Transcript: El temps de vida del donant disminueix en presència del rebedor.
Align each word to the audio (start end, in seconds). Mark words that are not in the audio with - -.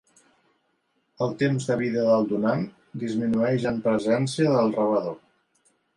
El 1.25 1.35
temps 1.41 1.67
de 1.71 1.77
vida 1.83 2.05
del 2.07 2.25
donant 2.33 2.65
disminueix 3.05 3.69
en 3.73 3.79
presència 3.89 4.55
del 4.57 4.75
rebedor. 4.79 5.19